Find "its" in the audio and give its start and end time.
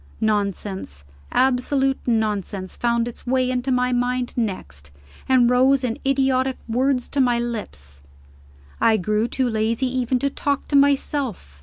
3.07-3.27